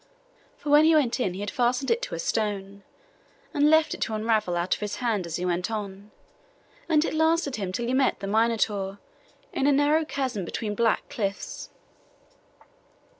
For 0.57 0.71
when 0.71 0.83
he 0.85 0.95
went 0.95 1.19
in 1.19 1.35
he 1.35 1.41
had 1.41 1.51
fastened 1.51 1.91
it 1.91 2.01
to 2.01 2.15
a 2.15 2.17
stone, 2.19 2.81
and 3.53 3.69
left 3.69 3.93
it 3.93 4.01
to 4.01 4.15
unroll 4.15 4.55
out 4.57 4.73
of 4.73 4.79
his 4.79 4.95
hand 4.95 5.27
as 5.27 5.35
he 5.35 5.45
went 5.45 5.69
on; 5.69 6.09
and 6.89 7.05
it 7.05 7.13
lasted 7.13 7.57
him 7.57 7.71
till 7.71 7.85
he 7.85 7.93
met 7.93 8.19
the 8.19 8.25
Minotaur, 8.25 8.97
in 9.53 9.67
a 9.67 9.71
narrow 9.71 10.03
chasm 10.03 10.43
between 10.43 10.73
black 10.73 11.07
cliffs. 11.07 11.69